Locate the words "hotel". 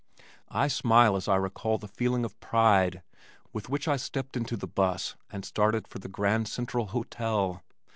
6.87-7.61